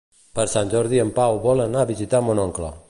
[0.37, 2.79] Per Sant Jordi en Pau vol anar a visitar mon oncle.